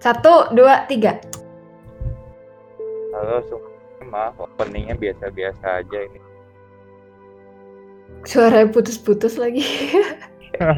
Satu, 0.00 0.48
dua, 0.56 0.88
tiga. 0.88 1.20
Halo 3.12 3.44
semua, 3.44 4.32
openingnya 4.40 4.96
biasa-biasa 4.96 5.84
aja 5.84 5.98
ini. 6.08 6.16
Suaranya 8.24 8.72
putus-putus 8.72 9.36
lagi. 9.36 9.60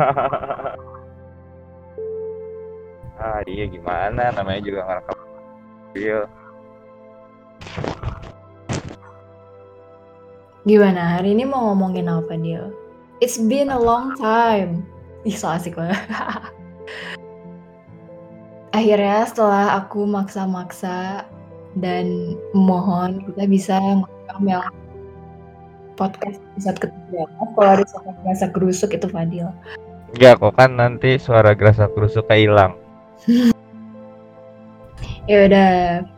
ah 3.23 3.47
iya 3.47 3.71
gimana, 3.71 4.35
namanya 4.35 4.59
juga 4.59 4.91
ngerekam 4.91 5.15
video. 5.95 6.27
Gimana? 10.67 11.23
Hari 11.23 11.39
ini 11.39 11.47
mau 11.47 11.71
ngomongin 11.71 12.11
apa 12.11 12.35
dia? 12.43 12.75
It's 13.23 13.39
been 13.39 13.71
a 13.71 13.79
long 13.79 14.19
time. 14.19 14.83
Ih, 15.23 15.39
so 15.39 15.47
asik 15.47 15.79
banget. 15.79 16.03
Akhirnya 18.73 19.29
setelah 19.29 19.77
aku 19.85 20.09
maksa-maksa 20.09 21.29
dan 21.77 22.37
mohon 22.57 23.21
kita 23.29 23.45
bisa 23.45 23.77
ngerekam 23.77 24.43
yang 24.49 24.65
podcast 26.01 26.41
episode 26.57 26.79
ketiga. 26.89 27.29
Kalau 27.53 27.69
ada 27.69 27.85
suara 27.85 28.13
gerasa 28.25 28.47
gerusuk 28.49 28.91
itu 28.97 29.07
Fadil. 29.13 29.53
Enggak 30.17 30.41
kok 30.41 30.53
kan 30.57 30.71
nanti 30.81 31.21
suara 31.21 31.53
gerasa 31.53 31.85
kerusuk 31.93 32.25
hilang. 32.33 32.73
Ya 35.29 35.47
udah, 35.47 35.73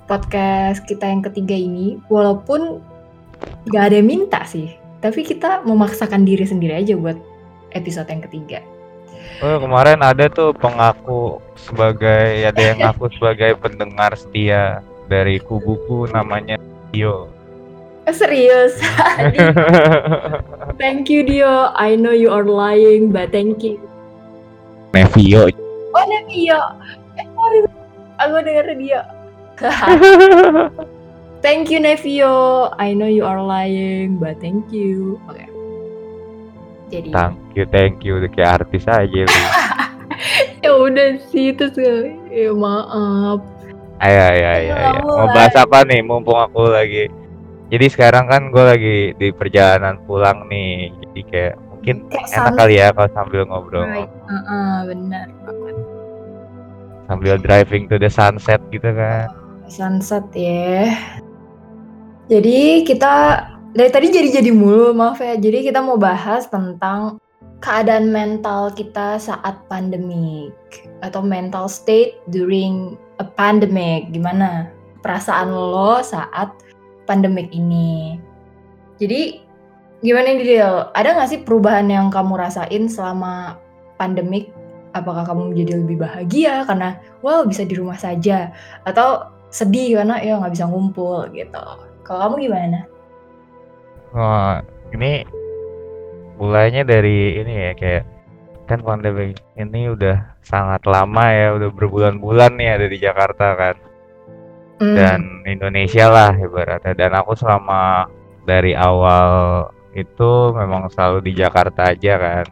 podcast 0.09 0.87
kita 0.89 1.11
yang 1.11 1.21
ketiga 1.27 1.53
ini 1.59 1.99
walaupun 2.07 2.81
gak 3.69 3.93
ada 3.93 4.01
yang 4.01 4.09
minta 4.09 4.41
sih, 4.49 4.73
tapi 5.05 5.27
kita 5.27 5.61
memaksakan 5.69 6.25
diri 6.25 6.49
sendiri 6.49 6.81
aja 6.81 6.97
buat 6.97 7.19
episode 7.77 8.09
yang 8.09 8.25
ketiga. 8.25 8.65
Oh 9.45 9.61
kemarin 9.61 10.01
ada 10.01 10.31
tuh 10.31 10.57
pengaku 10.57 11.43
sebagai 11.59 12.49
ada 12.49 12.61
yang 12.61 12.79
ngaku 12.81 13.13
sebagai 13.19 13.59
pendengar 13.61 14.17
setia 14.17 14.81
dari 15.11 15.37
kubuku 15.43 16.09
namanya 16.09 16.57
Dio. 16.95 17.29
Eh, 18.05 18.13
serius? 18.13 18.77
thank 20.81 21.09
you 21.09 21.25
Dio. 21.25 21.73
I 21.73 21.97
know 21.97 22.13
you 22.13 22.29
are 22.29 22.45
lying, 22.45 23.09
but 23.09 23.33
thank 23.33 23.65
you. 23.65 23.81
Nevio. 24.93 25.49
Oh 25.97 26.05
Nevio. 26.05 26.61
Eh, 27.17 27.27
sorry. 27.33 27.59
Aku 28.21 28.37
denger 28.45 28.77
Dio. 28.77 29.01
thank 31.45 31.73
you 31.73 31.81
Nevio. 31.81 32.69
I 32.77 32.93
know 32.93 33.09
you 33.09 33.25
are 33.25 33.41
lying, 33.41 34.21
but 34.21 34.37
thank 34.39 34.69
you. 34.69 35.17
Oke. 35.33 35.54
Jadi 36.89 37.09
thank 37.11 37.37
you, 37.55 37.65
thank 37.69 37.97
you. 38.03 38.15
Kayak 38.33 38.63
artis 38.63 38.85
aja 38.85 39.21
lu. 39.25 39.43
ya 40.65 40.71
udah 40.73 41.09
sih 41.29 41.53
terus 41.53 41.75
ya 42.29 42.53
maaf. 42.53 43.41
Ayo, 44.03 44.21
ayo, 44.21 44.47
ayo, 44.51 44.73
Ayo. 44.75 45.01
Mau 45.07 45.29
bahas 45.31 45.55
apa 45.55 45.87
nih? 45.87 46.03
Mumpung 46.03 46.37
aku 46.37 46.67
lagi. 46.67 47.09
Jadi 47.73 47.87
sekarang 47.89 48.29
kan 48.29 48.53
gue 48.53 48.65
lagi 48.65 48.97
di 49.17 49.29
perjalanan 49.33 49.97
pulang 50.05 50.45
nih. 50.47 50.93
Jadi 50.93 51.21
kayak 51.31 51.55
mungkin 51.71 51.97
enak 52.13 52.53
kali 52.55 52.75
ya 52.77 52.93
kalau 52.93 53.11
sambil 53.13 53.43
ngobrol, 53.47 53.85
Right. 53.85 54.11
Heeh, 54.29 54.75
benar 54.89 55.29
banget. 55.43 55.77
sambil 57.05 57.37
driving 57.37 57.85
to 57.85 57.97
the 57.97 58.09
sunset 58.09 58.61
gitu 58.69 58.89
kan. 58.89 59.29
Sunset 59.67 60.25
ya. 60.33 60.93
Jadi 62.27 62.83
kita 62.83 63.45
dari 63.75 63.91
tadi 63.91 64.07
jadi-jadi 64.15 64.55
mulu, 64.55 64.95
maaf 64.95 65.19
ya. 65.19 65.35
Jadi 65.35 65.67
kita 65.67 65.83
mau 65.83 65.99
bahas 65.99 66.47
tentang 66.47 67.19
keadaan 67.59 68.15
mental 68.15 68.71
kita 68.71 69.19
saat 69.19 69.59
pandemik 69.67 70.55
atau 71.03 71.21
mental 71.21 71.67
state 71.67 72.15
during 72.31 72.95
a 73.19 73.27
pandemic. 73.27 74.15
Gimana 74.15 74.71
perasaan 75.03 75.51
lo 75.51 75.99
saat 76.07 76.55
pandemik 77.11 77.51
ini? 77.51 78.15
Jadi 79.03 79.43
gimana 80.07 80.39
nih 80.39 80.47
Del? 80.47 80.75
Ada 80.95 81.19
nggak 81.19 81.29
sih 81.35 81.41
perubahan 81.43 81.91
yang 81.91 82.15
kamu 82.15 82.39
rasain 82.39 82.87
selama 82.87 83.59
pandemik? 83.99 84.55
Apakah 84.95 85.27
kamu 85.27 85.51
menjadi 85.51 85.83
lebih 85.83 85.99
bahagia 85.99 86.63
karena 86.71 87.03
wow 87.27 87.43
bisa 87.43 87.67
di 87.67 87.75
rumah 87.75 87.99
saja 87.99 88.55
atau 88.87 89.27
sedih 89.51 89.99
karena 89.99 90.23
ya 90.23 90.39
nggak 90.39 90.55
bisa 90.55 90.71
ngumpul 90.71 91.27
gitu. 91.35 91.67
Kalau 92.07 92.19
kamu 92.31 92.47
gimana? 92.47 92.94
Wah, 94.15 94.63
ini 94.95 95.27
mulainya 96.39 96.87
dari 96.87 97.43
ini 97.43 97.53
ya 97.71 97.73
kayak 97.75 98.05
kan 98.65 98.81
pandemi 98.81 99.35
ini 99.59 99.91
udah 99.91 100.39
sangat 100.41 100.87
lama 100.87 101.25
ya, 101.35 101.59
udah 101.59 101.71
berbulan-bulan 101.75 102.55
nih 102.57 102.69
ada 102.79 102.87
di 102.87 102.99
Jakarta 103.03 103.47
kan 103.59 103.77
Hmm, 104.83 104.97
dan 104.99 105.21
Indonesia 105.47 106.11
lah 106.11 106.33
ibaratnya. 106.35 106.95
Dan 106.99 107.13
aku 107.15 107.39
selama 107.39 108.11
dari 108.43 108.75
awal 108.75 109.71
itu 109.95 110.51
memang 110.51 110.91
selalu 110.91 111.31
di 111.31 111.33
Jakarta 111.39 111.95
aja 111.95 112.15
kan. 112.19 112.47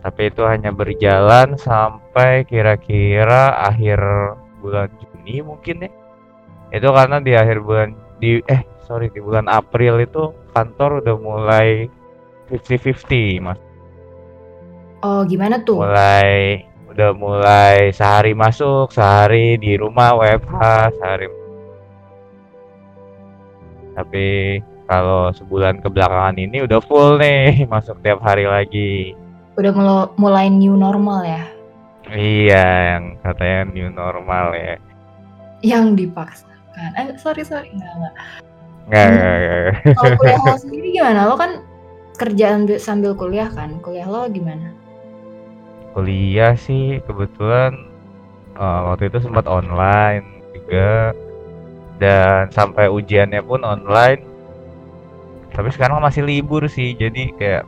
Tapi 0.00 0.32
itu 0.32 0.42
hanya 0.44 0.72
berjalan 0.72 1.56
sampai 1.60 2.44
kira-kira 2.48 3.56
akhir 3.68 4.00
bulan 4.60 4.88
Juni 5.00 5.44
mungkin 5.44 5.88
ya. 5.88 5.90
Itu 6.72 6.92
karena 6.92 7.20
di 7.20 7.32
akhir 7.36 7.64
bulan 7.64 7.96
di 8.20 8.44
eh 8.46 8.62
sorry 8.84 9.08
di 9.10 9.18
bulan 9.18 9.48
April 9.48 9.98
itu 10.04 10.30
kantor 10.52 11.00
udah 11.00 11.16
mulai 11.16 11.88
50-50 12.52 13.40
mas. 13.40 13.58
oh 15.00 15.24
gimana 15.24 15.62
tuh? 15.64 15.80
Mulai 15.80 16.66
udah 16.90 17.10
mulai 17.14 17.94
sehari 17.94 18.34
masuk, 18.34 18.90
sehari 18.92 19.56
di 19.56 19.78
rumah 19.78 20.12
WFH, 20.18 20.60
sehari. 20.98 21.26
Tapi 23.94 24.26
kalau 24.90 25.30
sebulan 25.30 25.80
kebelakangan 25.86 26.36
ini 26.36 26.66
udah 26.66 26.82
full 26.82 27.16
nih, 27.22 27.62
masuk 27.72 28.02
tiap 28.02 28.18
hari 28.20 28.44
lagi. 28.44 29.14
Udah 29.54 29.70
mulai 30.18 30.50
new 30.50 30.74
normal 30.74 31.22
ya? 31.22 31.44
Iya, 32.10 32.66
yang 32.98 33.04
katanya 33.22 33.60
new 33.70 33.88
normal 33.94 34.50
ya. 34.58 34.76
Yang 35.62 36.10
dipaksakan. 36.70 36.90
Eh 36.96 37.18
sorry 37.18 37.42
sorry 37.42 37.68
nggak 37.74 37.92
nggak. 37.92 38.14
Nggak, 38.88 39.06
Hmm. 39.06 39.14
nggak, 39.14 39.36
nggak. 39.38 39.94
Kalau 39.94 40.14
kuliah 40.16 40.40
lo 40.40 40.54
sendiri 40.64 40.88
gimana? 40.92 41.20
Lo 41.26 41.34
kan 41.36 41.50
kerjaan 42.16 42.60
bi- 42.66 42.82
sambil 42.82 43.12
kuliah 43.14 43.48
kan? 43.50 43.78
Kuliah 43.80 44.06
lo 44.06 44.26
gimana? 44.28 44.74
Kuliah 45.90 46.54
sih 46.54 47.02
kebetulan 47.04 47.74
eh, 48.54 48.80
waktu 48.86 49.10
itu 49.10 49.18
sempat 49.20 49.46
online 49.46 50.22
juga 50.54 51.14
dan 51.98 52.48
sampai 52.50 52.86
ujiannya 52.88 53.42
pun 53.42 53.62
online. 53.62 54.22
Tapi 55.50 55.66
sekarang 55.74 55.98
masih 55.98 56.22
libur 56.22 56.62
sih, 56.70 56.94
jadi 56.94 57.34
kayak 57.34 57.64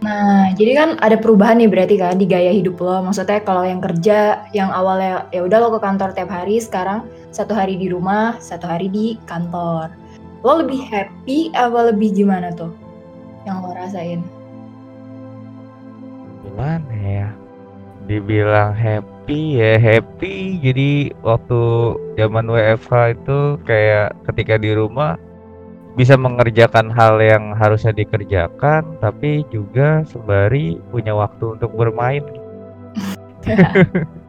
Nah, 0.00 0.48
jadi 0.56 0.72
kan 0.80 0.90
ada 1.04 1.20
perubahan 1.20 1.60
nih 1.60 1.68
berarti 1.68 2.00
kan 2.00 2.16
di 2.16 2.24
gaya 2.24 2.50
hidup 2.56 2.80
lo. 2.80 3.04
Maksudnya 3.04 3.44
kalau 3.44 3.68
yang 3.68 3.84
kerja 3.84 4.48
yang 4.56 4.72
awalnya 4.72 5.28
ya 5.28 5.44
udah 5.44 5.58
lo 5.60 5.68
ke 5.76 5.80
kantor 5.84 6.16
tiap 6.16 6.32
hari, 6.32 6.56
sekarang 6.56 7.04
satu 7.28 7.52
hari 7.52 7.76
di 7.76 7.92
rumah, 7.92 8.40
satu 8.40 8.64
hari 8.64 8.88
di 8.88 9.20
kantor. 9.28 9.92
Lo 10.40 10.64
lebih 10.64 10.80
happy 10.88 11.52
apa 11.52 11.92
lebih 11.92 12.16
gimana 12.16 12.48
tuh? 12.56 12.72
Yang 13.44 13.56
lo 13.60 13.70
rasain? 13.76 14.20
gimana 16.50 16.96
ya? 17.00 17.28
Dibilang 18.04 18.74
happy 18.74 19.60
ya 19.62 19.78
happy. 19.78 20.58
Jadi 20.60 21.14
waktu 21.22 21.60
zaman 22.18 22.50
WFH 22.50 22.92
itu 23.14 23.38
kayak 23.64 24.16
ketika 24.26 24.58
di 24.58 24.74
rumah 24.74 25.14
bisa 25.98 26.14
mengerjakan 26.14 26.90
hal 26.94 27.18
yang 27.18 27.52
harusnya 27.58 27.90
dikerjakan, 27.90 28.98
tapi 29.02 29.42
juga 29.50 30.06
sembari 30.06 30.78
punya 30.90 31.12
waktu 31.12 31.58
untuk 31.58 31.70
bermain. 31.74 32.22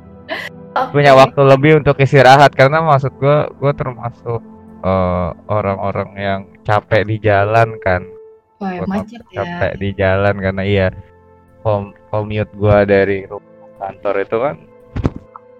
punya 0.96 1.12
Oke. 1.12 1.19
waktu 1.19 1.42
lebih 1.44 1.72
untuk 1.84 2.00
istirahat 2.00 2.56
karena 2.56 2.80
maksud 2.80 3.12
gua 3.19 3.52
gua 3.60 3.75
termasuk 3.75 4.40
eh, 4.81 5.30
orang-orang 5.52 6.10
yang 6.16 6.42
capek 6.63 7.04
di 7.04 7.16
jalan 7.19 7.75
kan 7.84 8.07
macet 8.88 9.19
ya. 9.34 9.42
capek 9.44 9.74
di 9.81 9.90
jalan 9.98 10.36
karena 10.40 10.64
iya 10.64 10.88
com- 11.60 11.92
commute 12.07 12.52
gua 12.56 12.88
dari 12.88 13.28
rumah 13.28 13.44
kantor 13.84 14.16
itu 14.24 14.38
kan 14.40 14.56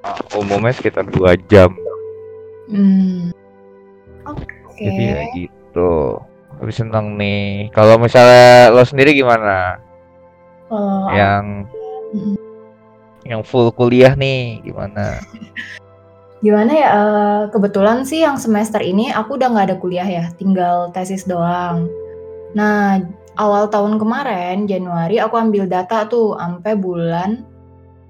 eh, 0.08 0.38
umumnya 0.40 0.74
sekitar 0.74 1.06
dua 1.12 1.36
jam 1.52 1.76
Hmm. 2.72 3.36
Oke. 4.32 4.48
jadi 4.80 5.04
ya 5.04 5.22
gitu 5.36 5.61
lebih 6.62 6.76
seneng 6.76 7.16
nih 7.16 7.72
kalau 7.72 7.98
misalnya 7.98 8.70
lo 8.70 8.84
sendiri 8.84 9.16
gimana 9.16 9.80
Kalau 10.68 11.10
yang 11.12 11.66
Mm. 12.12 12.36
yang 13.24 13.40
full 13.40 13.72
kuliah 13.72 14.20
nih 14.20 14.60
gimana 14.68 15.16
Gimana 16.42 16.74
ya, 16.74 16.90
eee, 16.90 17.42
kebetulan 17.54 18.02
sih 18.02 18.26
yang 18.26 18.34
semester 18.42 18.82
ini 18.82 19.14
aku 19.14 19.38
udah 19.38 19.54
nggak 19.54 19.68
ada 19.70 19.78
kuliah 19.78 20.10
ya, 20.10 20.26
tinggal 20.42 20.90
tesis 20.90 21.22
doang. 21.30 21.86
Nah, 22.58 22.98
awal 23.38 23.70
tahun 23.70 24.02
kemarin, 24.02 24.66
Januari, 24.66 25.22
aku 25.22 25.38
ambil 25.38 25.70
data 25.70 26.10
tuh 26.10 26.34
ampe 26.42 26.74
bulan 26.74 27.46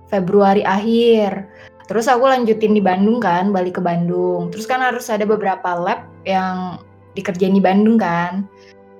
Februari 0.08 0.64
akhir. 0.64 1.44
Terus 1.92 2.08
aku 2.08 2.24
lanjutin 2.24 2.72
di 2.72 2.80
Bandung 2.80 3.20
kan, 3.20 3.52
balik 3.52 3.78
ke 3.78 3.82
Bandung. 3.84 4.48
Terus 4.48 4.64
kan 4.64 4.80
harus 4.80 5.12
ada 5.12 5.28
beberapa 5.28 5.76
lab 5.76 6.08
yang 6.24 6.80
dikerjain 7.18 7.56
di 7.56 7.64
Bandung 7.64 8.00
kan. 8.00 8.48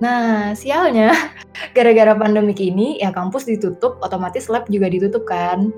Nah, 0.02 0.50
sialnya 0.58 1.14
gara-gara 1.76 2.12
pandemik 2.18 2.58
ini 2.58 2.98
ya 2.98 3.14
kampus 3.14 3.46
ditutup, 3.46 4.02
otomatis 4.02 4.50
lab 4.50 4.66
juga 4.66 4.90
ditutup 4.90 5.22
kan. 5.24 5.70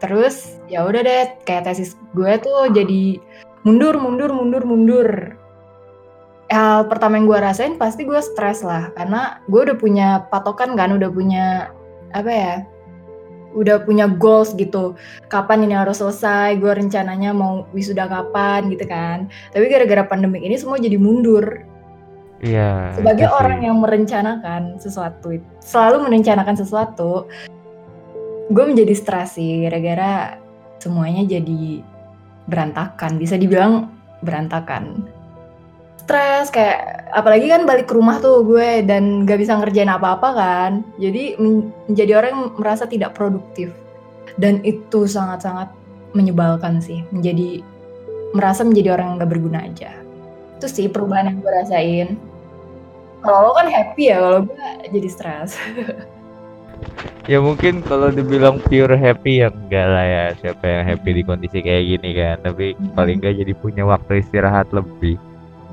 Terus 0.00 0.56
ya 0.72 0.88
udah 0.88 1.04
deh, 1.04 1.36
kayak 1.44 1.68
tesis 1.68 1.92
gue 2.16 2.32
tuh 2.40 2.72
jadi 2.72 3.20
mundur, 3.68 4.00
mundur, 4.00 4.32
mundur, 4.32 4.64
mundur. 4.64 5.08
Hal 6.50 6.88
pertama 6.90 7.20
yang 7.20 7.30
gue 7.30 7.38
rasain 7.38 7.78
pasti 7.78 8.02
gue 8.08 8.18
stres 8.18 8.64
lah, 8.64 8.90
karena 8.96 9.38
gue 9.46 9.60
udah 9.70 9.76
punya 9.76 10.08
patokan 10.32 10.74
kan, 10.74 10.90
udah 10.96 11.12
punya 11.12 11.70
apa 12.10 12.30
ya, 12.32 12.54
udah 13.54 13.82
punya 13.82 14.06
goals 14.06 14.54
gitu. 14.54 14.94
Kapan 15.26 15.66
ini 15.66 15.74
harus 15.74 15.98
selesai, 15.98 16.58
gue 16.58 16.70
rencananya 16.70 17.34
mau 17.34 17.66
wisuda 17.74 18.06
kapan 18.06 18.70
gitu 18.70 18.86
kan. 18.86 19.26
Tapi 19.50 19.64
gara-gara 19.66 20.06
pandemik 20.06 20.42
ini 20.42 20.56
semua 20.58 20.78
jadi 20.78 20.96
mundur. 20.96 21.66
Iya. 22.40 22.96
Sebagai 22.96 23.28
itu 23.28 23.32
sih. 23.32 23.40
orang 23.40 23.60
yang 23.60 23.76
merencanakan 23.84 24.62
sesuatu, 24.80 25.36
selalu 25.60 26.08
merencanakan 26.08 26.56
sesuatu, 26.56 27.28
gue 28.48 28.64
menjadi 28.64 28.94
stres 28.96 29.36
sih 29.36 29.68
gara-gara 29.68 30.40
semuanya 30.80 31.28
jadi 31.28 31.84
berantakan. 32.48 33.20
Bisa 33.20 33.36
dibilang 33.36 33.92
berantakan. 34.24 35.04
Stres 36.10 36.50
kayak 36.50 37.06
apalagi 37.14 37.46
kan 37.46 37.70
balik 37.70 37.86
ke 37.86 37.94
rumah 37.94 38.18
tuh 38.18 38.42
gue 38.42 38.82
dan 38.82 39.22
gak 39.22 39.38
bisa 39.38 39.54
ngerjain 39.54 39.86
apa-apa 39.86 40.28
kan. 40.34 40.70
Jadi 40.98 41.38
men- 41.38 41.70
menjadi 41.86 42.18
orang 42.18 42.30
yang 42.34 42.44
merasa 42.58 42.90
tidak 42.90 43.14
produktif. 43.14 43.70
Dan 44.34 44.58
itu 44.66 45.06
sangat-sangat 45.06 45.70
menyebalkan 46.18 46.82
sih. 46.82 47.06
Menjadi 47.14 47.62
merasa 48.34 48.66
menjadi 48.66 48.98
orang 48.98 49.14
yang 49.14 49.16
gak 49.22 49.30
berguna 49.30 49.58
aja. 49.62 49.94
Itu 50.58 50.66
sih 50.66 50.90
perubahan 50.90 51.30
yang 51.30 51.38
gue 51.38 51.52
rasain. 51.62 52.08
Kalau 53.22 53.38
lo 53.46 53.50
kan 53.54 53.70
happy 53.70 54.10
ya, 54.10 54.18
kalau 54.18 54.40
gue 54.50 54.66
jadi 54.90 55.08
stres. 55.14 55.54
Ya 57.28 57.38
mungkin 57.38 57.84
kalau 57.84 58.08
dibilang 58.10 58.58
pure 58.64 58.96
happy 58.96 59.44
ya 59.44 59.52
enggak 59.52 59.86
lah 59.86 60.06
ya 60.08 60.24
siapa 60.40 60.64
yang 60.64 60.82
happy 60.88 61.20
di 61.20 61.22
kondisi 61.22 61.60
kayak 61.60 61.84
gini 61.86 62.10
kan 62.16 62.36
tapi 62.42 62.72
paling 62.96 63.20
enggak 63.20 63.36
jadi 63.38 63.52
punya 63.54 63.84
waktu 63.84 64.24
istirahat 64.24 64.72
lebih 64.72 65.20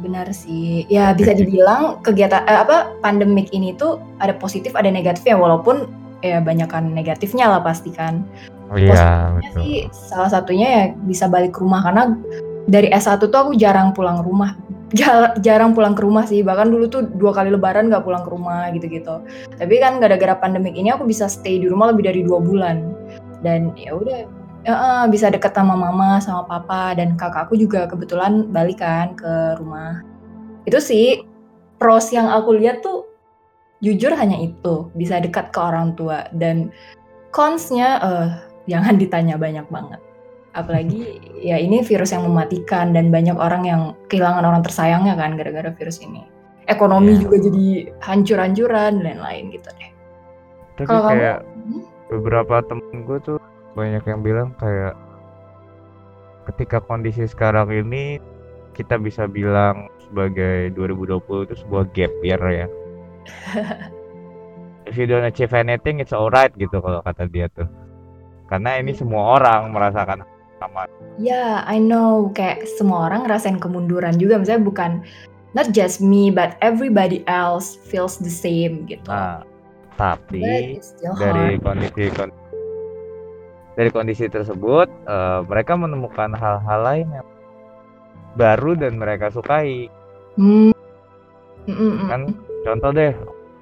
Benar 0.02 0.30
sih. 0.30 0.86
Ya 0.88 1.12
bisa 1.14 1.34
dibilang 1.34 2.02
kegiatan 2.06 2.46
eh, 2.46 2.60
apa 2.62 2.94
pandemik 3.02 3.50
ini 3.54 3.74
tuh 3.74 3.98
ada 4.22 4.34
positif 4.38 4.78
ada 4.78 4.90
negatifnya 4.94 5.38
walaupun 5.38 5.90
ya 6.22 6.42
banyakan 6.42 6.94
negatifnya 6.94 7.50
lah 7.50 7.62
pasti 7.62 7.94
kan. 7.94 8.26
oh 8.68 8.76
iya 8.76 8.92
Positifnya 8.92 9.32
betul 9.40 9.62
sih 9.64 9.78
salah 9.96 10.30
satunya 10.34 10.68
ya 10.68 10.84
bisa 11.08 11.26
balik 11.32 11.56
ke 11.56 11.64
rumah 11.64 11.80
karena 11.88 12.20
dari 12.68 12.92
S1 12.92 13.24
tuh 13.24 13.32
aku 13.32 13.52
jarang 13.56 13.96
pulang 13.96 14.22
rumah. 14.26 14.58
Jar- 14.98 15.36
jarang 15.44 15.76
pulang 15.76 16.00
ke 16.00 16.02
rumah 16.04 16.24
sih 16.24 16.40
bahkan 16.48 16.72
dulu 16.72 16.88
tuh 16.88 17.04
dua 17.20 17.36
kali 17.36 17.52
lebaran 17.52 17.92
nggak 17.92 18.08
pulang 18.08 18.24
ke 18.24 18.32
rumah 18.32 18.72
gitu-gitu 18.72 19.20
tapi 19.60 19.84
kan 19.84 20.00
gara-gara 20.00 20.32
pandemik 20.40 20.80
ini 20.80 20.96
aku 20.96 21.04
bisa 21.04 21.28
stay 21.28 21.60
di 21.60 21.68
rumah 21.68 21.92
lebih 21.92 22.08
dari 22.08 22.24
dua 22.24 22.40
bulan 22.40 22.96
dan 23.44 23.76
ya 23.76 23.92
udah 23.92 24.24
eh, 24.68 25.06
bisa 25.08 25.32
deket 25.32 25.56
sama 25.56 25.74
mama 25.74 26.20
sama 26.20 26.44
papa 26.44 26.94
dan 26.94 27.16
kakakku 27.16 27.56
juga 27.56 27.88
kebetulan 27.88 28.52
balik 28.52 28.84
kan 28.84 29.16
ke 29.16 29.56
rumah 29.58 30.04
itu 30.68 30.78
sih 30.78 31.24
pros 31.80 32.12
yang 32.12 32.28
aku 32.28 32.60
lihat 32.60 32.84
tuh 32.84 33.08
jujur 33.80 34.12
hanya 34.12 34.36
itu 34.42 34.90
bisa 34.98 35.22
dekat 35.22 35.54
ke 35.54 35.60
orang 35.62 35.94
tua 35.94 36.28
dan 36.34 36.74
consnya 37.32 37.90
eh 38.02 38.28
jangan 38.68 38.98
ditanya 39.02 39.40
banyak 39.40 39.64
banget 39.72 40.02
apalagi 40.58 41.22
ya 41.50 41.56
ini 41.62 41.86
virus 41.86 42.12
yang 42.12 42.26
mematikan 42.26 42.92
dan 42.92 43.14
banyak 43.14 43.38
orang 43.38 43.64
yang 43.64 43.82
kehilangan 44.12 44.44
orang 44.44 44.62
tersayangnya 44.66 45.14
kan 45.16 45.38
gara-gara 45.38 45.72
virus 45.72 46.02
ini 46.02 46.26
ekonomi 46.68 47.16
Ya. 47.16 47.24
juga 47.24 47.38
jadi 47.40 47.68
hancur-hancuran 48.04 49.00
dan 49.00 49.18
lain-lain 49.24 49.56
gitu 49.56 49.70
deh 49.72 49.92
tapi 50.78 50.90
kamu? 50.92 51.08
kayak 51.10 51.40
Hmm? 51.68 51.84
beberapa 52.08 52.64
temen 52.64 53.04
gue 53.04 53.18
tuh 53.20 53.38
banyak 53.78 54.02
yang 54.10 54.26
bilang 54.26 54.50
kayak 54.58 54.98
ketika 56.50 56.82
kondisi 56.82 57.30
sekarang 57.30 57.70
ini 57.70 58.18
kita 58.74 58.98
bisa 58.98 59.30
bilang 59.30 59.94
sebagai 60.02 60.74
2020 60.74 61.46
itu 61.46 61.56
sebuah 61.62 61.84
gap 61.94 62.14
year 62.26 62.42
ya 62.42 62.68
if 64.90 64.98
you 64.98 65.06
don't 65.06 65.28
achieve 65.28 65.54
anything 65.54 66.02
it's 66.02 66.16
alright 66.16 66.50
gitu 66.58 66.82
kalau 66.82 67.06
kata 67.06 67.30
dia 67.30 67.46
tuh 67.54 67.70
karena 68.50 68.82
ini 68.82 68.96
Iya. 68.96 69.00
semua 69.06 69.38
orang 69.38 69.76
merasakan 69.76 70.26
sama 70.58 70.90
Ya, 71.18 71.66
I 71.66 71.82
know. 71.82 72.30
Kayak 72.38 72.70
semua 72.78 73.10
orang 73.10 73.26
ngerasain 73.26 73.58
kemunduran 73.58 74.22
juga. 74.22 74.38
Misalnya 74.38 74.66
bukan 74.70 74.92
not 75.58 75.74
just 75.74 75.98
me, 75.98 76.30
but 76.30 76.54
everybody 76.62 77.26
else 77.26 77.78
feels 77.90 78.22
the 78.22 78.30
same 78.30 78.86
gitu. 78.86 79.10
nah 79.10 79.42
tapi 79.98 80.78
dari 81.18 81.58
hard. 81.58 82.30
Dari 83.78 83.94
kondisi 83.94 84.26
tersebut 84.26 84.90
eh, 85.06 85.40
mereka 85.46 85.78
menemukan 85.78 86.34
hal-hal 86.34 86.80
lain 86.82 87.08
yang 87.14 87.28
baru 88.34 88.74
dan 88.74 88.98
mereka 88.98 89.30
sukai. 89.30 89.86
Hmm. 90.34 90.74
Mm, 91.70 91.78
mm, 91.78 91.94
mm, 91.94 92.08
kan? 92.10 92.22
Contoh 92.66 92.90
deh 92.90 93.14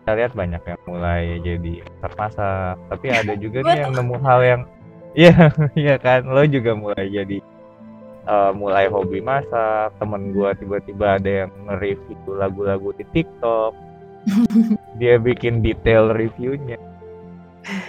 kita 0.02 0.12
lihat 0.16 0.32
banyak 0.38 0.64
yang 0.64 0.82
mulai 0.86 1.42
jadi 1.42 1.74
masak-masak 1.98 2.78
tapi 2.94 3.08
ada 3.10 3.34
juga 3.34 3.66
nih 3.66 3.82
yang 3.82 3.94
nemu 3.98 4.16
hal 4.22 4.40
yang 4.46 4.62
iya 5.20 5.36
iya 5.76 5.96
kan? 6.00 6.24
Lo 6.32 6.48
juga 6.48 6.72
mulai 6.80 7.12
jadi 7.12 7.44
eh, 8.24 8.52
mulai 8.56 8.88
hobi 8.88 9.20
masak. 9.20 9.92
Temen 10.00 10.32
gua 10.32 10.56
tiba-tiba 10.56 11.20
ada 11.20 11.32
yang 11.44 11.52
nge-review 11.68 12.32
lagu-lagu 12.40 12.96
di 12.96 13.04
TikTok. 13.12 13.76
Dia 15.00 15.20
bikin 15.20 15.60
detail 15.60 16.16
reviewnya. 16.16 16.80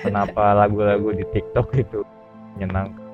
Kenapa 0.00 0.56
lagu-lagu 0.56 1.12
di 1.12 1.24
TikTok 1.36 1.68
itu 1.76 2.00
menyenangkan 2.56 3.04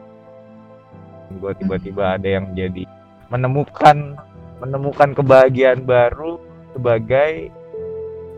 gua 1.38 1.52
tiba-tiba 1.56 2.16
ada 2.16 2.28
yang 2.28 2.46
jadi 2.52 2.84
menemukan 3.28 4.14
menemukan 4.60 5.10
kebahagiaan 5.12 5.82
baru 5.82 6.38
sebagai 6.72 7.50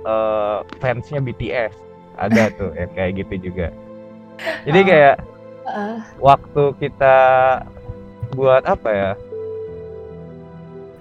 eh, 0.05 0.59
fansnya 0.79 1.21
BTS 1.21 1.75
ada 2.17 2.49
tuh 2.59 2.71
yang 2.75 2.91
kayak 2.95 3.13
gitu 3.23 3.51
juga 3.53 3.69
jadi 4.65 4.81
Oh. 4.81 4.89
kayak 4.89 5.17
Ah, 5.65 5.97
waktu 6.21 6.77
kita 6.77 7.17
buat 8.37 8.69
apa 8.69 8.91
ya 8.93 9.11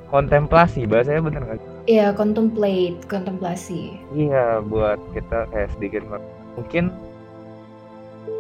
kontemplasi 0.08 0.88
bahasanya 0.88 1.20
bener 1.20 1.42
nggak? 1.44 1.62
Iya, 1.84 2.16
contemplate, 2.16 3.04
kontemplasi. 3.12 4.00
iya 4.16 4.64
buat 4.64 4.96
kita 5.12 5.52
kayak 5.52 5.68
sedikit 5.76 6.08
mungkin 6.56 6.96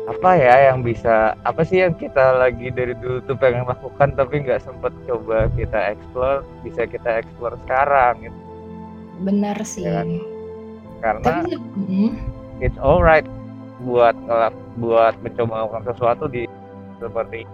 apa 0.03 0.36
ya 0.36 0.55
yang 0.67 0.83
bisa 0.83 1.31
apa 1.48 1.63
sih 1.63 1.79
yang 1.79 1.95
kita 1.95 2.36
lagi 2.36 2.67
dari 2.75 2.91
dulu 3.00 3.24
tuh 3.24 3.39
pengen 3.39 3.63
lakukan 3.63 4.12
tapi 4.19 4.43
nggak 4.43 4.60
sempet 4.60 4.91
coba 5.07 5.48
kita 5.55 5.95
explore 5.95 6.43
bisa 6.60 6.83
kita 6.83 7.24
explore 7.24 7.55
sekarang 7.63 8.27
gitu. 8.27 8.39
Benar 9.24 9.57
sih. 9.63 9.88
Iya. 9.88 10.03
karena 11.00 11.24
Tapi 11.24 11.55
mm, 11.88 12.12
it's 12.60 12.79
alright 12.83 13.27
buat 13.83 14.15
ngelak 14.27 14.55
buat 14.79 15.15
mencoba 15.24 15.51
melakukan 15.63 15.83
sesuatu 15.95 16.27
di 16.27 16.48
seperti 17.00 17.48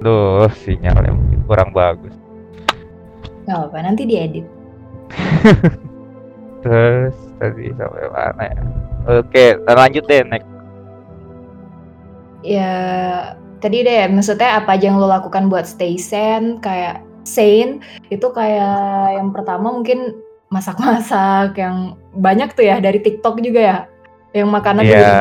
Duh, 0.00 0.48
sinyalnya 0.64 1.12
mungkin 1.12 1.40
kurang 1.44 1.70
bagus. 1.76 2.16
nggak 3.44 3.52
apa-apa, 3.52 3.78
nanti 3.84 4.08
diedit. 4.08 4.48
Terus 6.64 7.12
tadi 7.36 7.68
sampai 7.76 8.08
mana 8.08 8.44
ya? 8.48 8.62
Oke, 9.08 9.56
lanjut 9.64 10.04
deh 10.04 10.22
next. 10.28 10.48
Ya, 12.40 12.72
tadi 13.60 13.84
deh, 13.84 14.08
maksudnya 14.08 14.64
apa 14.64 14.76
aja 14.76 14.88
yang 14.88 14.96
lo 14.96 15.08
lakukan 15.08 15.52
buat 15.52 15.68
stay 15.68 16.00
sane, 16.00 16.56
kayak 16.64 17.04
sane, 17.24 17.84
itu 18.08 18.26
kayak 18.32 19.20
yang 19.20 19.28
pertama 19.32 19.68
mungkin 19.68 20.16
masak-masak, 20.48 21.56
yang 21.60 22.00
banyak 22.16 22.56
tuh 22.56 22.64
ya, 22.64 22.80
dari 22.80 23.00
TikTok 23.04 23.44
juga 23.44 23.60
ya, 23.60 23.78
yang 24.32 24.48
makanan 24.48 24.84
Iya. 24.88 24.96
dari 24.96 25.12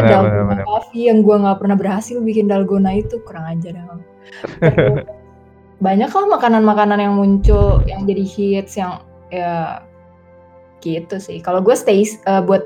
Bener, 0.00 0.10
dalgona 0.10 0.54
coffee 0.64 1.10
yang 1.10 1.20
gua 1.20 1.36
nggak 1.44 1.58
pernah 1.60 1.76
berhasil 1.76 2.16
bikin 2.22 2.46
dalgona 2.48 2.94
itu, 2.94 3.20
kurang 3.26 3.44
ajar 3.50 3.74
emang. 3.74 4.00
Terus, 4.62 5.04
banyak 5.84 6.08
lah 6.08 6.26
makanan-makanan 6.40 6.98
yang 7.04 7.14
muncul, 7.20 7.84
yang 7.84 8.08
jadi 8.08 8.24
hits, 8.24 8.80
yang 8.80 9.02
ya 9.28 9.82
gitu 10.84 11.16
sih. 11.16 11.40
Kalau 11.40 11.64
gue 11.64 11.72
stay 11.72 12.04
eh, 12.04 12.42
buat 12.44 12.60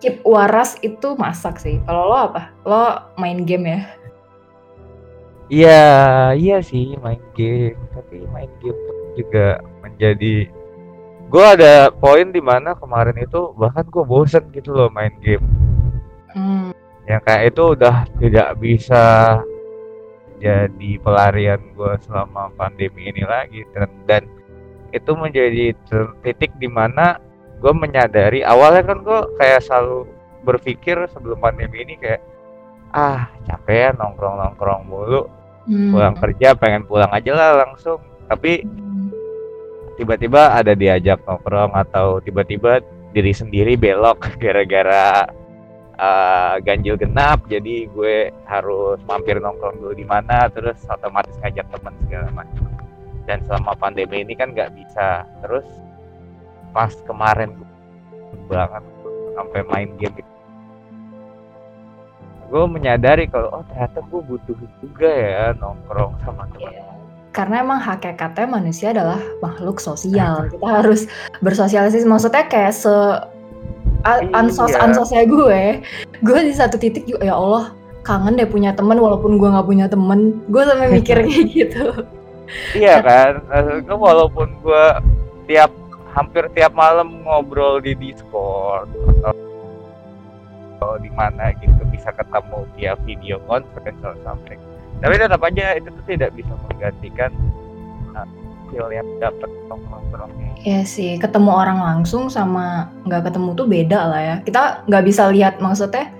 keep 0.00 0.24
waras 0.24 0.80
itu 0.80 1.12
masak 1.20 1.60
sih. 1.60 1.76
Kalau 1.84 2.08
lo 2.08 2.16
apa? 2.32 2.48
Lo 2.64 3.12
main 3.20 3.44
game 3.44 3.68
ya? 3.68 3.80
Iya, 5.50 5.82
iya 6.38 6.56
sih 6.64 6.96
main 7.04 7.20
game, 7.36 7.76
tapi 7.92 8.24
main 8.32 8.48
game 8.64 8.78
pun 8.86 8.96
juga 9.18 9.58
menjadi 9.82 10.48
gue 11.30 11.44
ada 11.46 11.94
poin 11.94 12.34
di 12.34 12.42
mana 12.42 12.74
kemarin 12.74 13.14
itu 13.22 13.54
bahkan 13.54 13.86
gue 13.86 14.02
bosen 14.02 14.50
gitu 14.50 14.74
loh 14.74 14.90
main 14.90 15.14
game 15.22 15.46
Hmm. 16.30 16.70
yang 17.10 17.18
kayak 17.26 17.50
itu 17.50 17.74
udah 17.74 18.06
tidak 18.22 18.54
bisa 18.62 19.02
jadi 20.38 20.90
pelarian 21.02 21.58
gue 21.74 21.92
selama 22.06 22.54
pandemi 22.54 23.10
ini 23.10 23.26
lagi 23.26 23.66
dan, 23.74 23.90
dan 24.06 24.22
itu 24.90 25.12
menjadi 25.14 25.74
titik 26.22 26.54
di 26.58 26.66
mana 26.66 27.18
gue 27.60 27.72
menyadari 27.74 28.40
awalnya 28.42 28.82
kan 28.82 28.98
gue 29.04 29.20
kayak 29.36 29.62
selalu 29.64 30.08
berpikir 30.42 30.96
sebelum 31.12 31.38
pandemi 31.38 31.84
ini 31.84 31.94
kayak 32.00 32.22
ah 32.96 33.28
capek 33.46 33.76
ya 33.76 33.90
nongkrong 33.94 34.36
nongkrong 34.40 34.82
mulu 34.88 35.40
Hmm. 35.68 35.92
pulang 35.92 36.16
kerja 36.16 36.56
pengen 36.56 36.82
pulang 36.88 37.10
aja 37.12 37.32
lah 37.36 37.50
langsung. 37.66 38.00
Tapi 38.26 38.64
tiba-tiba 40.00 40.56
ada 40.56 40.72
diajak 40.72 41.20
nongkrong 41.22 41.76
atau 41.76 42.18
tiba-tiba 42.24 42.80
diri 43.14 43.30
sendiri 43.30 43.76
belok 43.76 44.32
gara-gara 44.42 45.28
uh, 45.98 46.54
ganjil 46.64 46.96
genap 46.96 47.44
jadi 47.46 47.90
gue 47.90 48.32
harus 48.48 48.98
mampir 49.04 49.36
nongkrong 49.38 49.76
dulu 49.82 49.92
di 49.92 50.06
mana 50.06 50.48
terus 50.48 50.78
otomatis 50.88 51.36
ngajak 51.42 51.66
teman 51.68 51.94
segala 52.06 52.28
macam 52.32 52.64
dan 53.28 53.42
selama 53.48 53.76
pandemi 53.76 54.22
ini 54.24 54.32
kan 54.36 54.52
nggak 54.52 54.72
bisa 54.76 55.24
terus 55.44 55.66
pas 56.70 56.92
kemarin 57.04 57.52
banget 58.46 58.82
sampai 59.34 59.60
main 59.66 59.90
game 59.98 60.14
gitu. 60.14 60.32
gue 62.50 62.64
menyadari 62.66 63.30
kalau 63.30 63.50
oh 63.54 63.64
ternyata 63.70 64.02
gue 64.02 64.20
butuh 64.26 64.56
juga 64.82 65.06
ya 65.10 65.44
nongkrong 65.54 66.18
sama 66.26 66.46
teman 66.50 66.74
Iya. 66.74 66.82
Karena 67.30 67.62
emang 67.62 67.78
hakikatnya 67.78 68.46
manusia 68.50 68.90
adalah 68.90 69.22
makhluk 69.38 69.78
sosial. 69.78 70.50
Kita 70.50 70.66
harus 70.66 71.06
bersosialisasi. 71.46 72.02
Maksudnya 72.02 72.50
kayak 72.50 72.74
se 72.74 72.90
Iya. 72.90 74.34
ansos 74.34 74.72
ansosnya 74.80 75.28
gue, 75.30 75.78
gue 76.26 76.38
di 76.42 76.54
satu 76.56 76.74
titik 76.74 77.06
juga 77.06 77.22
ya 77.30 77.36
Allah 77.38 77.70
kangen 78.02 78.34
deh 78.34 78.48
punya 78.48 78.72
teman 78.74 78.96
walaupun 78.98 79.38
gue 79.38 79.46
nggak 79.46 79.68
punya 79.70 79.86
temen. 79.86 80.42
Gue 80.50 80.66
sampai 80.66 80.90
mikir 80.90 81.22
kayak 81.22 81.46
gitu. 81.54 82.02
Iya 82.74 83.02
kan, 83.02 83.32
Maksudnya 83.46 83.96
walaupun 83.96 84.48
gua 84.62 84.98
tiap 85.46 85.70
hampir 86.14 86.46
tiap 86.54 86.74
malam 86.74 87.22
ngobrol 87.22 87.78
di 87.78 87.94
Discord 87.94 88.90
atau, 89.22 89.34
atau 90.78 90.92
di 90.98 91.10
mana 91.14 91.54
gitu 91.62 91.82
bisa 91.90 92.10
ketemu 92.10 92.66
via 92.74 92.92
video 93.06 93.36
conference 93.46 94.00
atau 94.02 94.18
something. 94.26 94.58
Tapi 95.00 95.14
tetap 95.16 95.40
aja 95.40 95.78
itu 95.78 95.88
tuh 95.88 96.04
tidak 96.06 96.30
bisa 96.36 96.52
menggantikan 96.68 97.30
uh, 98.12 98.26
feel 98.68 98.88
yang 98.90 99.06
dapat 99.22 99.50
nongkrongnya. 99.70 100.50
Iya 100.60 100.82
sih, 100.84 101.16
ketemu 101.16 101.50
orang 101.50 101.78
langsung 101.80 102.28
sama 102.28 102.90
nggak 103.08 103.30
ketemu 103.30 103.48
tuh 103.56 103.66
beda 103.66 104.00
lah 104.06 104.20
ya. 104.20 104.36
Kita 104.44 104.84
nggak 104.86 105.04
bisa 105.06 105.30
lihat 105.32 105.58
maksudnya 105.62 106.12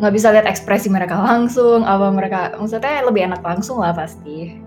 nggak 0.00 0.14
bisa 0.14 0.28
lihat 0.32 0.46
ekspresi 0.48 0.88
mereka 0.88 1.20
langsung 1.20 1.84
apa 1.84 2.08
mereka 2.08 2.56
maksudnya 2.56 3.04
lebih 3.04 3.28
enak 3.28 3.42
langsung 3.44 3.80
lah 3.80 3.92
pasti. 3.92 4.61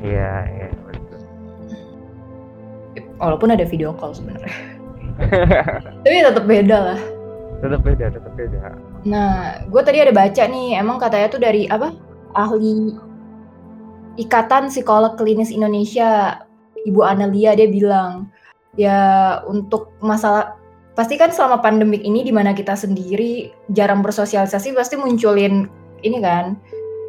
Iya, 0.00 0.32
iya 0.48 0.68
betul. 0.84 1.20
Walaupun 3.16 3.48
ada 3.52 3.64
video 3.64 3.96
call 3.96 4.12
sebenarnya. 4.12 4.52
Tapi 6.04 6.16
tetap 6.20 6.44
beda 6.44 6.78
lah. 6.92 7.00
tetap 7.56 7.80
beda, 7.80 8.12
tetap 8.12 8.32
beda. 8.36 8.76
Nah, 9.08 9.64
gue 9.64 9.80
tadi 9.80 10.04
ada 10.04 10.12
baca 10.12 10.44
nih, 10.44 10.76
emang 10.76 11.00
katanya 11.00 11.32
tuh 11.32 11.40
dari 11.40 11.64
apa? 11.72 11.88
Ahli 12.36 12.92
Ikatan 14.20 14.68
Psikolog 14.68 15.16
Klinis 15.16 15.48
Indonesia, 15.48 16.40
Ibu 16.84 17.00
Analia 17.00 17.56
dia 17.56 17.64
bilang, 17.64 18.28
ya 18.76 19.40
untuk 19.48 19.96
masalah 20.04 20.60
pasti 20.96 21.20
kan 21.20 21.32
selama 21.32 21.60
pandemik 21.60 22.00
ini 22.04 22.24
di 22.24 22.32
mana 22.32 22.56
kita 22.56 22.72
sendiri 22.72 23.52
jarang 23.72 24.00
bersosialisasi 24.00 24.72
pasti 24.72 24.96
munculin 24.96 25.68
ini 26.00 26.18
kan 26.24 26.56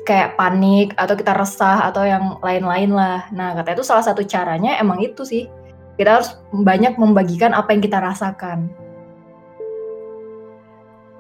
kayak 0.08 0.40
panik 0.40 0.96
atau 0.96 1.20
kita 1.20 1.36
resah 1.36 1.92
atau 1.92 2.08
yang 2.08 2.40
lain-lain 2.40 2.96
lah. 2.96 3.28
Nah, 3.36 3.52
katanya 3.60 3.84
itu 3.84 3.86
salah 3.86 4.06
satu 4.08 4.24
caranya 4.24 4.80
emang 4.80 5.04
itu 5.04 5.28
sih. 5.28 5.52
Kita 6.00 6.22
harus 6.22 6.40
banyak 6.56 6.96
membagikan 6.96 7.52
apa 7.52 7.76
yang 7.76 7.84
kita 7.84 8.00
rasakan. 8.00 8.72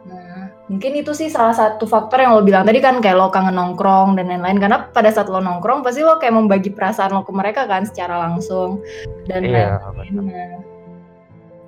Nah, 0.07 0.55
mungkin 0.71 1.03
itu 1.03 1.11
sih 1.11 1.27
salah 1.27 1.51
satu 1.51 1.83
faktor 1.83 2.23
yang 2.23 2.31
lo 2.31 2.47
bilang 2.47 2.63
tadi 2.63 2.79
kan 2.79 3.03
kayak 3.03 3.19
lo 3.19 3.27
kangen 3.27 3.59
nongkrong 3.59 4.15
dan 4.15 4.31
lain-lain 4.31 4.63
karena 4.63 4.87
pada 4.87 5.11
saat 5.11 5.27
lo 5.27 5.43
nongkrong 5.43 5.83
pasti 5.83 6.07
lo 6.07 6.15
kayak 6.15 6.39
membagi 6.39 6.71
perasaan 6.71 7.11
lo 7.11 7.27
ke 7.27 7.35
mereka 7.35 7.67
kan 7.67 7.83
secara 7.83 8.15
langsung 8.23 8.79
dan 9.27 9.43
Iya, 9.43 9.83
lain-lain. 9.83 10.13
Nah, 10.23 10.55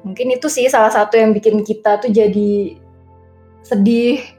mungkin 0.07 0.31
itu 0.31 0.47
sih 0.47 0.71
salah 0.71 0.93
satu 0.93 1.19
yang 1.19 1.35
bikin 1.35 1.67
kita 1.67 1.99
tuh 1.99 2.07
jadi 2.07 2.79
sedih 3.67 4.38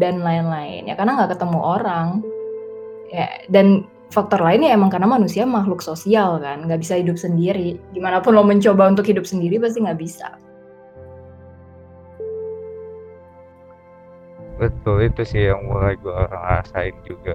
dan 0.00 0.22
lain-lain 0.22 0.90
ya 0.90 0.94
karena 0.98 1.18
nggak 1.18 1.38
ketemu 1.38 1.58
orang 1.60 2.06
ya 3.10 3.28
dan 3.50 3.86
faktor 4.10 4.42
lainnya 4.42 4.74
emang 4.74 4.90
karena 4.90 5.06
manusia 5.10 5.46
makhluk 5.46 5.82
sosial 5.82 6.38
kan 6.38 6.66
nggak 6.66 6.82
bisa 6.82 6.98
hidup 6.98 7.18
sendiri 7.18 7.78
gimana 7.94 8.22
pun 8.22 8.34
lo 8.34 8.42
mencoba 8.42 8.90
untuk 8.90 9.06
hidup 9.06 9.26
sendiri 9.26 9.58
pasti 9.58 9.82
nggak 9.82 10.00
bisa 10.00 10.28
Betul 14.54 15.10
itu 15.10 15.22
sih 15.26 15.50
yang 15.50 15.66
mulai 15.66 15.98
gua 15.98 16.30
rasain 16.30 16.94
juga. 17.02 17.34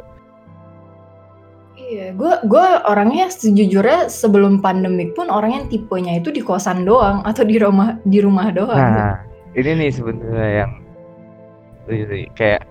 Iya, 1.80 2.12
gue 2.12 2.34
gue 2.48 2.68
orangnya 2.86 3.32
sejujurnya 3.32 4.12
sebelum 4.12 4.60
pandemik 4.60 5.16
pun 5.16 5.32
orangnya 5.32 5.64
tipenya 5.72 6.20
itu 6.20 6.28
di 6.30 6.44
kosan 6.44 6.84
doang 6.84 7.24
atau 7.24 7.48
di 7.48 7.56
rumah 7.56 7.96
di 8.04 8.20
rumah 8.20 8.52
doang. 8.52 8.76
Nah, 8.78 9.16
ini 9.56 9.88
nih 9.88 9.92
sebenarnya 9.96 10.50
yang 10.64 10.72
ini 11.92 12.30
kayak 12.38 12.64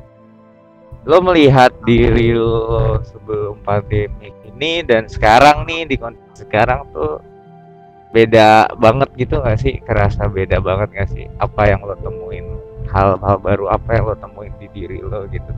lo 1.09 1.23
melihat 1.25 1.73
diri 1.89 2.37
lo 2.37 3.01
sebelum 3.07 3.63
pandemi 3.65 4.35
ini 4.45 4.83
dan 4.85 5.07
sekarang 5.09 5.65
nih 5.65 5.87
di 5.89 5.97
kondisi 5.97 6.45
sekarang 6.45 6.85
tuh 6.93 7.23
beda 8.13 8.73
banget 8.81 9.09
gitu 9.17 9.41
gak 9.41 9.61
sih? 9.61 9.81
Kerasa 9.85 10.29
beda 10.29 10.59
banget 10.61 10.89
gak 10.97 11.09
sih? 11.13 11.25
Apa 11.39 11.71
yang 11.71 11.85
lo 11.85 11.95
temuin? 12.01 12.45
Hal-hal 12.89 13.37
baru 13.41 13.69
apa 13.69 14.01
yang 14.01 14.05
lo 14.09 14.17
temuin 14.17 14.53
di 14.57 14.69
diri 14.73 14.99
lo 15.05 15.29
gitu? 15.29 15.53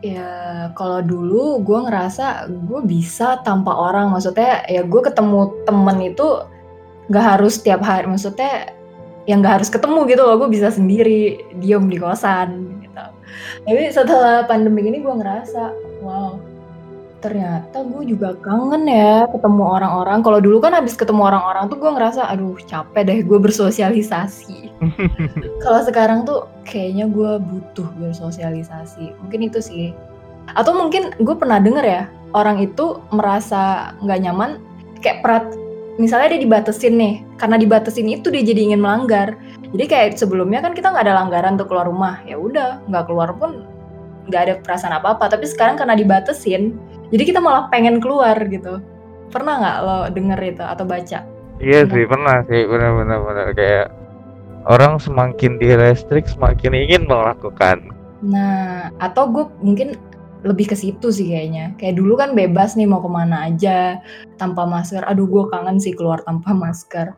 Ya 0.00 0.72
kalau 0.72 1.04
dulu 1.04 1.60
gue 1.60 1.78
ngerasa 1.84 2.48
gue 2.48 2.80
bisa 2.88 3.44
tanpa 3.44 3.76
orang, 3.76 4.08
maksudnya 4.08 4.64
ya 4.64 4.80
gue 4.80 5.00
ketemu 5.04 5.52
temen 5.68 5.98
itu 6.00 6.28
nggak 7.12 7.26
harus 7.36 7.60
tiap 7.60 7.84
hari, 7.84 8.08
maksudnya 8.08 8.72
yang 9.28 9.44
nggak 9.44 9.60
harus 9.60 9.70
ketemu 9.72 10.08
gitu 10.08 10.22
loh, 10.24 10.36
gue 10.40 10.48
bisa 10.48 10.72
sendiri 10.72 11.44
diem 11.60 11.84
di 11.88 11.98
kosan 12.00 12.80
gitu. 12.84 13.04
Tapi 13.68 13.82
setelah 13.92 14.48
pandemi 14.48 14.88
ini 14.88 15.04
gue 15.04 15.14
ngerasa, 15.14 15.70
wow, 16.00 16.40
ternyata 17.20 17.84
gue 17.84 18.16
juga 18.16 18.32
kangen 18.40 18.88
ya 18.88 19.28
ketemu 19.28 19.62
orang-orang. 19.62 20.24
Kalau 20.24 20.40
dulu 20.40 20.58
kan 20.64 20.72
habis 20.72 20.96
ketemu 20.96 21.28
orang-orang 21.28 21.68
tuh 21.68 21.76
gue 21.76 21.90
ngerasa, 21.92 22.26
aduh 22.32 22.56
capek 22.64 23.02
deh 23.04 23.18
gue 23.20 23.38
bersosialisasi. 23.38 24.72
Kalau 25.64 25.80
sekarang 25.84 26.24
tuh 26.24 26.48
kayaknya 26.64 27.06
gue 27.12 27.38
butuh 27.38 27.88
bersosialisasi. 28.00 29.12
Mungkin 29.20 29.40
itu 29.52 29.60
sih. 29.60 29.92
Atau 30.56 30.74
mungkin 30.74 31.14
gue 31.20 31.36
pernah 31.36 31.60
denger 31.60 31.84
ya 31.84 32.02
orang 32.34 32.62
itu 32.62 32.98
merasa 33.10 33.92
nggak 34.02 34.20
nyaman 34.24 34.50
kayak 35.02 35.20
perat 35.24 35.44
misalnya 36.00 36.32
dia 36.32 36.40
dibatesin 36.40 36.96
nih 36.96 37.14
karena 37.36 37.60
dibatesin 37.60 38.08
itu 38.08 38.32
dia 38.32 38.40
jadi 38.40 38.72
ingin 38.72 38.80
melanggar. 38.80 39.36
Jadi 39.70 39.84
kayak 39.86 40.16
sebelumnya 40.16 40.64
kan 40.64 40.72
kita 40.72 40.88
nggak 40.90 41.04
ada 41.04 41.14
langgaran 41.20 41.60
untuk 41.60 41.68
keluar 41.68 41.86
rumah. 41.86 42.24
Ya 42.24 42.40
udah 42.40 42.80
nggak 42.88 43.04
keluar 43.04 43.36
pun 43.36 43.68
nggak 44.32 44.42
ada 44.48 44.54
perasaan 44.64 44.94
apa 44.96 45.16
apa 45.18 45.26
tapi 45.32 45.44
sekarang 45.44 45.74
karena 45.74 45.98
dibatesin 45.98 46.76
jadi 47.10 47.22
kita 47.34 47.40
malah 47.42 47.68
pengen 47.68 48.00
keluar 48.00 48.34
gitu. 48.48 48.80
Pernah 49.30 49.54
nggak 49.60 49.76
lo 49.84 49.96
denger 50.10 50.40
itu 50.42 50.64
atau 50.64 50.84
baca? 50.88 51.18
Iya 51.60 51.84
Nah. 51.84 51.92
sih 51.92 52.04
pernah 52.08 52.36
sih. 52.48 52.60
Benar-benar 52.64 53.18
benar 53.20 53.48
kayak 53.52 53.86
orang 54.66 54.96
semakin 54.96 55.60
direstrik 55.60 56.24
semakin 56.26 56.72
ingin 56.72 57.04
melakukan. 57.04 57.92
Nah, 58.20 58.92
atau 59.00 59.28
gue 59.32 59.44
mungkin 59.64 59.96
lebih 60.40 60.72
ke 60.72 60.76
situ 60.76 61.12
sih 61.12 61.28
kayaknya. 61.28 61.76
Kayak 61.76 62.00
dulu 62.00 62.16
kan 62.16 62.32
bebas 62.32 62.76
nih 62.76 62.88
mau 62.88 63.04
ke 63.04 63.10
mana 63.10 63.52
aja 63.52 64.00
tanpa 64.40 64.64
masker. 64.64 65.04
Aduh, 65.04 65.28
gue 65.28 65.44
kangen 65.52 65.76
sih 65.76 65.92
keluar 65.92 66.24
tanpa 66.24 66.56
masker. 66.56 67.12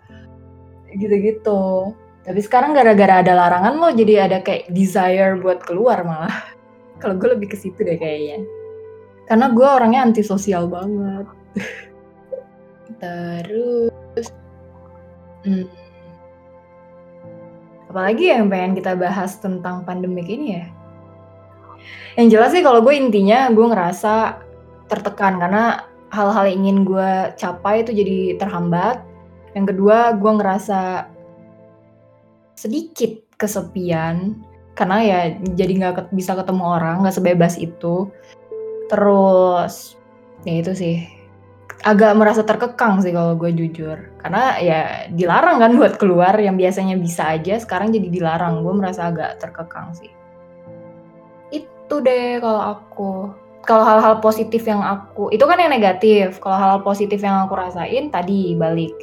Gitu-gitu. 0.93 1.95
Tapi 2.23 2.41
sekarang 2.43 2.75
gara-gara 2.75 3.23
ada 3.23 3.35
larangan 3.35 3.75
lo 3.83 3.89
jadi 3.91 4.31
ada 4.31 4.39
kayak 4.43 4.71
desire 4.71 5.39
buat 5.39 5.63
keluar 5.63 6.03
malah. 6.07 6.35
Kalau 7.03 7.19
gue 7.19 7.35
lebih 7.35 7.55
ke 7.55 7.57
situ 7.59 7.79
deh 7.83 7.99
kayaknya. 7.99 8.47
Karena 9.27 9.51
gue 9.51 9.67
orangnya 9.67 10.07
antisosial 10.07 10.71
banget. 10.71 11.27
Terus, 13.03 14.29
hmm, 15.43 15.67
apalagi 17.91 18.31
yang 18.31 18.47
pengen 18.47 18.79
kita 18.79 18.95
bahas 18.95 19.41
tentang 19.43 19.83
pandemik 19.83 20.31
ini 20.31 20.63
ya? 20.63 20.67
Yang 22.17 22.29
jelas 22.37 22.51
sih 22.53 22.63
kalau 22.65 22.85
gue 22.85 22.93
intinya 22.93 23.49
gue 23.49 23.67
ngerasa 23.73 24.37
tertekan 24.93 25.41
karena 25.41 25.89
hal-hal 26.13 26.45
yang 26.45 26.69
ingin 26.69 26.79
gue 26.85 27.11
capai 27.41 27.81
itu 27.81 27.97
jadi 27.97 28.37
terhambat. 28.37 29.01
Yang 29.57 29.77
kedua, 29.77 30.17
gue 30.17 30.33
ngerasa 30.37 31.09
sedikit 32.57 33.17
kesepian 33.41 34.37
karena 34.77 34.99
ya 35.03 35.21
jadi 35.57 35.73
nggak 35.81 36.13
bisa 36.13 36.37
ketemu 36.37 36.65
orang, 36.77 37.05
nggak 37.05 37.17
sebebas 37.17 37.57
itu. 37.57 38.13
Terus 38.93 39.97
ya 40.45 40.55
itu 40.61 40.73
sih. 40.77 40.97
Agak 41.83 42.15
merasa 42.15 42.47
terkekang 42.47 43.03
sih 43.03 43.11
kalau 43.11 43.35
gue 43.35 43.51
jujur. 43.57 43.97
Karena 44.21 44.61
ya 44.61 44.81
dilarang 45.09 45.59
kan 45.65 45.73
buat 45.81 45.97
keluar 45.97 46.37
yang 46.37 46.61
biasanya 46.61 47.01
bisa 47.01 47.33
aja 47.33 47.57
sekarang 47.57 47.89
jadi 47.97 48.13
dilarang. 48.13 48.61
Gue 48.61 48.77
merasa 48.77 49.09
agak 49.09 49.41
terkekang 49.41 49.97
sih 49.97 50.13
itu 51.93 52.01
deh 52.01 52.41
kalau 52.41 52.63
aku. 52.73 53.13
Kalau 53.63 53.85
hal-hal 53.87 54.19
positif 54.19 54.67
yang 54.67 54.81
aku 54.81 55.29
itu 55.29 55.45
kan 55.45 55.61
yang 55.61 55.69
negatif. 55.69 56.41
Kalau 56.41 56.57
hal, 56.57 56.71
-hal 56.75 56.81
positif 56.81 57.21
yang 57.21 57.45
aku 57.45 57.53
rasain 57.53 58.09
tadi 58.09 58.57
balik. 58.57 58.97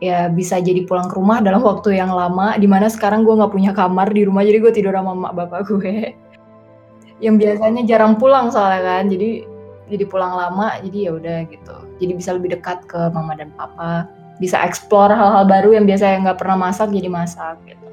Ya 0.00 0.30
bisa 0.30 0.62
jadi 0.62 0.86
pulang 0.86 1.10
ke 1.10 1.18
rumah 1.18 1.42
dalam 1.42 1.60
waktu 1.60 1.98
yang 1.98 2.14
lama 2.14 2.56
di 2.56 2.64
mana 2.70 2.88
sekarang 2.88 3.26
gue 3.26 3.34
nggak 3.36 3.52
punya 3.52 3.74
kamar 3.76 4.08
di 4.14 4.24
rumah 4.24 4.46
jadi 4.46 4.56
gue 4.62 4.72
tidur 4.72 4.96
sama 4.96 5.12
mak 5.12 5.36
bapak 5.36 5.68
gue 5.68 6.16
yang 7.20 7.36
biasanya 7.36 7.84
jarang 7.84 8.16
pulang 8.16 8.48
soalnya 8.48 8.80
kan 8.80 9.12
jadi 9.12 9.44
jadi 9.92 10.08
pulang 10.08 10.32
lama 10.32 10.80
jadi 10.80 10.98
ya 11.04 11.10
udah 11.20 11.38
gitu. 11.52 11.76
Jadi 12.00 12.12
bisa 12.16 12.30
lebih 12.32 12.56
dekat 12.56 12.88
ke 12.88 13.12
mama 13.12 13.36
dan 13.36 13.52
papa. 13.58 14.08
Bisa 14.40 14.56
explore 14.64 15.12
hal-hal 15.12 15.44
baru 15.44 15.76
yang 15.76 15.84
biasanya 15.84 16.32
nggak 16.32 16.38
pernah 16.40 16.56
masak 16.56 16.88
jadi 16.88 17.12
masak 17.12 17.60
gitu 17.68 17.89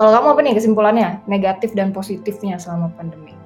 kalau 0.00 0.16
kamu 0.16 0.26
apa 0.32 0.40
nih 0.40 0.54
kesimpulannya 0.56 1.08
negatif 1.28 1.76
dan 1.76 1.92
positifnya 1.92 2.56
selama 2.56 2.88
pandemik 2.96 3.36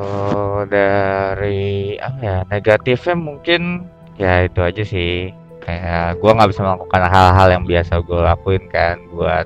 oh 0.00 0.64
dari 0.64 2.00
apa 2.00 2.20
ya 2.24 2.38
negatifnya 2.48 3.16
mungkin 3.20 3.84
ya 4.16 4.48
itu 4.48 4.64
aja 4.64 4.80
sih 4.80 5.28
kayak 5.60 6.16
gue 6.16 6.30
nggak 6.32 6.50
bisa 6.56 6.64
melakukan 6.64 7.04
hal-hal 7.04 7.48
yang 7.52 7.64
biasa 7.68 8.00
gue 8.00 8.20
lakuin 8.24 8.64
kan 8.72 8.96
buat 9.12 9.44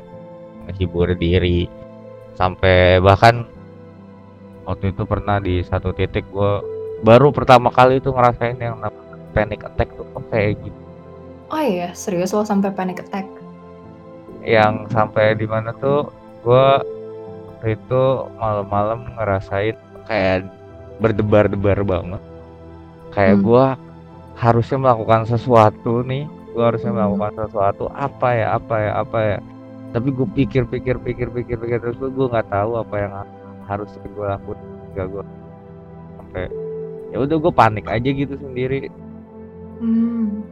menghibur 0.70 1.10
diri 1.18 1.66
sampai 2.38 3.02
bahkan 3.02 3.50
waktu 4.62 4.94
itu 4.94 5.02
pernah 5.04 5.42
di 5.42 5.60
satu 5.66 5.90
titik 5.90 6.22
gue 6.30 6.52
baru 7.04 7.34
pertama 7.34 7.68
kali 7.68 7.98
itu 7.98 8.14
ngerasain 8.14 8.56
yang 8.56 8.78
panic 9.34 9.66
attack 9.66 9.90
tuh 9.98 10.06
oh, 10.14 10.24
kayak 10.30 10.56
gitu. 10.62 10.80
Oh 11.52 11.60
iya, 11.60 11.92
serius 11.92 12.32
lo 12.32 12.46
sampai 12.46 12.72
panic 12.72 13.04
attack? 13.04 13.28
Yang 14.40 14.88
sampai 14.94 15.36
di 15.36 15.44
mana 15.44 15.76
tuh 15.76 16.08
gue 16.44 16.66
itu 17.64 18.02
malam-malam 18.36 19.08
ngerasain 19.16 19.76
kayak 20.04 20.44
berdebar-debar 21.00 21.80
banget. 21.82 22.22
Kayak 23.16 23.40
hmm. 23.40 23.44
gue 23.48 23.66
harusnya 24.36 24.78
melakukan 24.78 25.24
sesuatu 25.24 26.04
nih, 26.04 26.28
gue 26.52 26.64
harusnya 26.64 26.92
hmm. 26.92 26.98
melakukan 27.00 27.32
sesuatu 27.48 27.88
apa 27.96 28.28
ya, 28.36 28.46
apa 28.60 28.74
ya, 28.76 28.92
apa 29.00 29.18
ya. 29.24 29.38
Tapi 29.96 30.08
gue 30.12 30.28
pikir-pikir, 30.28 31.00
pikir-pikir, 31.00 31.56
pikir 31.56 31.78
terus 31.80 31.96
gue 31.96 32.26
nggak 32.28 32.52
tahu 32.52 32.76
apa 32.76 32.94
yang 33.00 33.12
harus 33.64 33.88
gue 33.96 34.26
lakukan. 34.28 34.60
Gak 34.94 35.10
gue 35.10 35.24
sampai 36.34 36.50
ya 37.14 37.22
udah 37.22 37.36
gue 37.38 37.52
panik 37.54 37.86
aja 37.86 38.10
gitu 38.10 38.34
sendiri 38.34 38.90
hmm. 39.78 40.42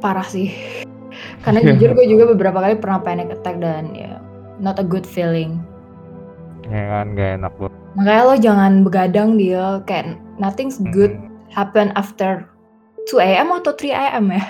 parah 0.00 0.24
sih 0.24 0.48
karena 1.42 1.60
jujur 1.74 1.90
gue 1.94 2.06
juga 2.06 2.24
beberapa 2.32 2.58
kali 2.62 2.74
pernah 2.78 3.00
panic 3.02 3.34
attack 3.34 3.58
dan 3.58 3.92
ya 3.94 4.22
not 4.58 4.78
a 4.78 4.86
good 4.86 5.06
feeling. 5.06 5.62
Ya 6.68 7.00
kan 7.00 7.16
gak 7.16 7.40
enak 7.40 7.52
banget 7.56 7.76
makanya 7.96 8.22
lo 8.22 8.34
jangan 8.38 8.72
begadang 8.86 9.30
dia 9.40 9.82
kayak 9.88 10.14
nothing's 10.38 10.78
good 10.94 11.16
hmm. 11.16 11.50
happen 11.50 11.90
after 11.98 12.46
2 13.10 13.18
am 13.24 13.56
atau 13.56 13.72
3 13.72 14.20
am 14.20 14.26
ya. 14.30 14.46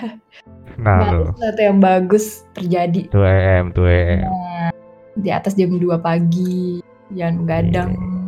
Nah, 0.79 0.99
nah 0.99 1.11
sesuatu 1.31 1.61
yang 1.63 1.79
bagus 1.79 2.43
terjadi. 2.53 3.07
2 3.09 3.59
am 3.59 3.65
2 3.71 3.79
am 3.79 4.19
nah, 4.21 4.71
di 5.15 5.29
atas 5.31 5.55
jam 5.55 5.71
2 5.73 5.81
pagi. 5.99 6.83
Jangan 7.15 7.35
begadang. 7.41 7.89
Yeah 7.95 8.19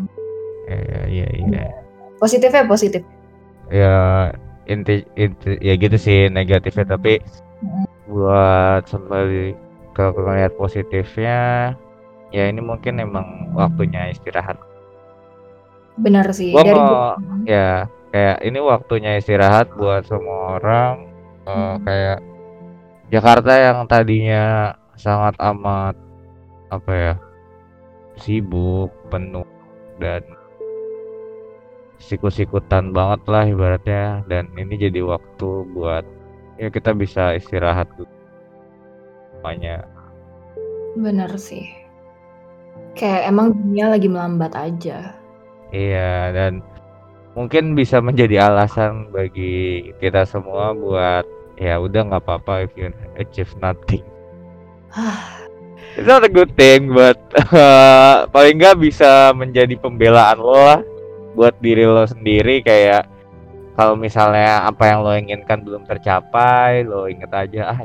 iya 0.72 1.02
iya 1.08 1.28
iya. 1.36 1.66
Positifnya 2.20 2.68
positif. 2.68 3.04
Ya 3.72 4.30
inti, 4.68 5.04
inti 5.18 5.58
ya 5.60 5.74
gitu 5.76 5.98
sih 5.98 6.30
negatifnya. 6.32 6.86
Tapi 6.96 7.20
buat 8.12 8.84
kembali 8.92 9.56
ke 9.96 10.06
ngeliat 10.12 10.54
positifnya 10.60 11.40
ya 12.32 12.44
ini 12.48 12.60
mungkin 12.60 13.00
emang 13.00 13.56
waktunya 13.56 14.12
istirahat 14.12 14.60
benar 16.00 16.28
sih 16.32 16.52
gua 16.52 16.64
Dari 16.64 16.76
mau 16.76 16.96
ya 17.48 17.88
kayak 18.12 18.38
ini 18.44 18.60
waktunya 18.60 19.12
istirahat 19.20 19.72
buat 19.76 20.04
semua 20.08 20.60
orang 20.60 20.94
uh, 21.48 21.52
hmm. 21.52 21.76
kayak 21.88 22.20
Jakarta 23.12 23.54
yang 23.60 23.78
tadinya 23.92 24.76
sangat 24.96 25.36
amat 25.40 25.96
apa 26.72 26.92
ya 26.96 27.14
sibuk 28.16 28.92
penuh 29.12 29.48
dan 30.00 30.24
sikut-sikutan 32.00 32.96
banget 32.96 33.22
lah 33.28 33.44
ibaratnya 33.46 34.24
dan 34.32 34.48
ini 34.56 34.80
jadi 34.80 35.04
waktu 35.04 35.50
buat 35.76 36.04
ya 36.62 36.70
kita 36.70 36.94
bisa 36.94 37.34
istirahat 37.34 37.90
tuh 37.98 38.06
semuanya 39.34 39.82
bener 40.94 41.34
sih. 41.40 41.72
Kayak 42.94 43.32
emang 43.32 43.56
dunia 43.56 43.96
lagi 43.96 44.08
melambat 44.12 44.52
aja. 44.54 45.16
Iya 45.72 46.36
dan 46.36 46.60
mungkin 47.34 47.74
bisa 47.74 48.04
menjadi 48.04 48.52
alasan 48.52 49.08
bagi 49.10 49.90
kita 50.04 50.28
semua 50.28 50.76
buat 50.76 51.24
ya 51.56 51.80
udah 51.80 52.12
nggak 52.12 52.24
apa-apa 52.28 52.68
if 52.68 52.72
you 52.76 52.92
achieve 53.16 53.52
nothing. 53.64 54.04
It's 55.96 56.08
not 56.08 56.24
a 56.24 56.32
good 56.32 56.56
thing, 56.56 56.92
but 56.92 57.20
uh, 57.52 58.24
paling 58.36 58.60
nggak 58.60 58.80
bisa 58.80 59.32
menjadi 59.36 59.76
pembelaan 59.80 60.40
lo 60.40 60.56
lah 60.56 60.82
buat 61.36 61.56
diri 61.64 61.88
lo 61.88 62.04
sendiri 62.04 62.60
kayak 62.64 63.08
kalau 63.76 63.96
misalnya 63.96 64.68
apa 64.68 64.84
yang 64.92 65.00
lo 65.04 65.12
inginkan 65.16 65.64
belum 65.64 65.88
tercapai 65.88 66.84
lo 66.84 67.08
inget 67.08 67.32
aja 67.32 67.72
ah 67.72 67.80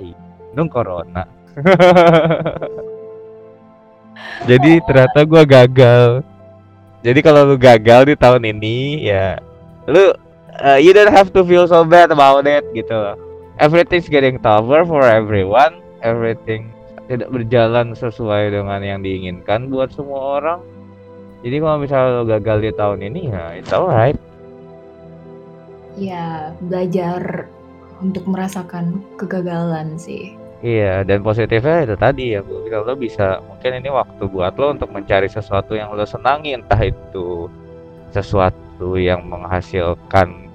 dong 0.57 0.72
corona. 0.72 1.29
Jadi 4.49 4.81
ternyata 4.85 5.18
gue 5.25 5.42
gagal. 5.44 6.25
Jadi 7.05 7.20
kalau 7.22 7.46
lu 7.46 7.57
gagal 7.61 8.11
di 8.11 8.14
tahun 8.18 8.42
ini 8.57 9.07
ya 9.07 9.38
lu 9.87 10.11
uh, 10.64 10.79
you 10.81 10.90
don't 10.90 11.12
have 11.12 11.31
to 11.31 11.46
feel 11.46 11.68
so 11.68 11.87
bad 11.87 12.11
about 12.11 12.42
it 12.49 12.66
gitu 12.75 13.14
everything's 13.62 14.09
getting 14.11 14.40
tougher 14.40 14.83
for 14.85 15.05
everyone. 15.05 15.81
Everything 16.05 16.70
tidak 17.07 17.31
berjalan 17.31 17.94
sesuai 17.94 18.51
dengan 18.51 18.83
yang 18.83 19.01
diinginkan 19.01 19.70
buat 19.70 19.94
semua 19.94 20.42
orang. 20.42 20.61
Jadi 21.46 21.57
kalau 21.62 21.79
misalnya 21.79 22.11
lo 22.18 22.25
gagal 22.27 22.59
di 22.64 22.70
tahun 22.75 22.99
ini 23.07 23.20
ya 23.31 23.55
it's 23.55 23.70
alright. 23.70 24.18
Ya 25.97 26.53
belajar 26.61 27.49
untuk 28.05 28.29
merasakan 28.29 29.01
kegagalan 29.17 29.97
sih. 29.97 30.37
Iya, 30.65 31.05
dan 31.05 31.21
positifnya 31.21 31.85
itu 31.85 31.97
tadi 32.01 32.33
ya, 32.33 32.41
gue 32.41 32.65
bilang 32.65 32.89
lo 32.89 32.97
bisa 32.97 33.45
mungkin 33.45 33.77
ini 33.77 33.93
waktu 33.93 34.25
buat 34.25 34.57
lo 34.57 34.73
untuk 34.73 34.89
mencari 34.89 35.29
sesuatu 35.29 35.77
yang 35.77 35.93
lo 35.93 36.05
senangi, 36.09 36.57
entah 36.57 36.81
itu 36.81 37.49
sesuatu 38.13 38.97
yang 38.97 39.29
menghasilkan 39.29 40.49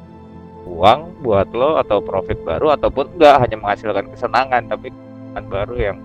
uang 0.65 1.21
buat 1.21 1.49
lo 1.54 1.77
atau 1.77 2.01
profit 2.01 2.38
baru 2.41 2.73
ataupun 2.73 3.17
enggak 3.17 3.45
hanya 3.45 3.58
menghasilkan 3.62 4.06
kesenangan 4.13 4.63
tapi 4.69 4.89
kesenangan 4.89 5.45
baru 5.49 5.75
yang 5.77 5.97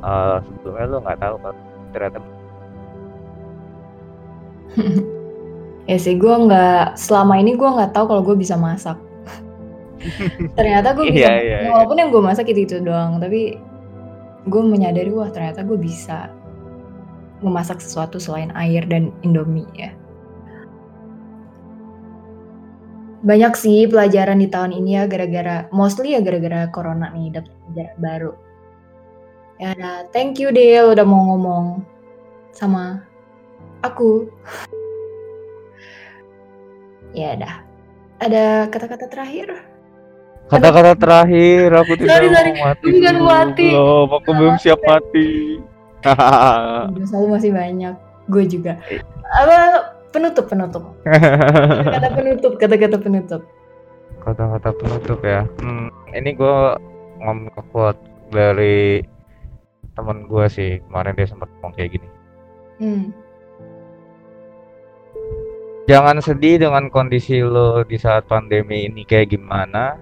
uh, 0.00 0.38
sebelumnya 0.44 0.86
lo 0.86 0.98
nggak 1.02 1.20
tahu 1.20 1.36
kan 1.40 1.54
ternyata 1.92 2.18
ya 5.86 5.96
sih 5.98 6.18
gue 6.18 6.34
nggak 6.34 6.98
selama 6.98 7.38
ini 7.38 7.54
gue 7.54 7.66
nggak 7.66 7.94
tahu 7.94 8.10
kalau 8.10 8.22
gue 8.22 8.36
bisa 8.38 8.58
masak 8.58 8.98
ternyata 10.58 10.94
gue 10.94 11.10
bisa 11.10 11.30
yeah, 11.30 11.36
yeah, 11.38 11.60
iya. 11.66 11.70
walaupun 11.70 11.96
yang 11.98 12.10
gue 12.10 12.22
masak 12.22 12.50
itu 12.50 12.66
itu 12.66 12.76
doang 12.82 13.22
tapi 13.22 13.58
gue 14.46 14.62
menyadari 14.62 15.10
wah 15.10 15.30
ternyata 15.30 15.62
gue 15.62 15.78
bisa 15.78 16.30
memasak 17.42 17.78
sesuatu 17.78 18.18
selain 18.18 18.50
air 18.54 18.82
dan 18.86 19.14
indomie 19.22 19.66
ya 19.74 19.94
banyak 23.26 23.58
sih 23.58 23.90
pelajaran 23.90 24.38
di 24.38 24.46
tahun 24.46 24.70
ini 24.74 25.02
ya 25.02 25.04
gara-gara 25.10 25.66
mostly 25.74 26.14
ya 26.14 26.22
gara-gara 26.22 26.70
corona 26.70 27.10
nih 27.10 27.34
dapat 27.34 27.50
pelajaran 27.66 27.96
baru 27.98 28.32
ya 29.58 29.72
thank 30.14 30.38
you 30.38 30.54
Del 30.54 30.94
udah 30.94 31.06
mau 31.06 31.34
ngomong 31.34 31.82
sama 32.56 33.04
aku. 33.84 34.32
Ya 37.16 37.32
dah. 37.32 37.64
Ada 38.20 38.68
kata-kata 38.68 39.08
terakhir? 39.08 39.48
Kata-kata 40.46 40.92
terakhir, 40.94 41.74
aku 41.74 41.92
tidak 41.98 42.12
sorry, 42.22 42.28
sorry. 42.30 42.52
mau 42.54 42.64
mati. 42.70 42.88
Jangan 43.02 43.18
mati. 43.24 43.66
Belum, 43.72 44.08
aku 44.14 44.30
belum 44.30 44.54
siap 44.62 44.80
mati. 44.86 45.28
Selalu 47.08 47.26
masih 47.34 47.50
banyak. 47.50 47.94
Gue 48.30 48.44
juga. 48.46 48.78
Apa 49.26 49.56
penutup 50.14 50.46
penutup. 50.46 50.84
Kata-kata 51.02 52.08
penutup, 52.14 52.52
kata-kata 52.60 52.96
penutup. 53.00 53.42
Kata-kata 54.22 54.70
penutup 54.76 55.18
ya. 55.26 55.42
Hmm, 55.58 55.90
ini 56.14 56.30
gue 56.36 56.56
ngomong 57.24 57.50
quote 57.72 57.98
dari 58.30 59.02
temen 59.96 60.28
gue 60.28 60.44
sih 60.52 60.70
kemarin 60.86 61.16
dia 61.16 61.24
sempat 61.24 61.48
ngomong 61.56 61.72
kayak 61.72 61.96
gini 61.96 62.08
Hmm. 62.76 63.08
Jangan 65.86 66.18
sedih 66.18 66.66
dengan 66.66 66.90
kondisi 66.90 67.40
lo 67.40 67.86
di 67.86 67.94
saat 67.96 68.26
pandemi 68.26 68.90
ini 68.90 69.06
kayak 69.06 69.38
gimana 69.38 69.94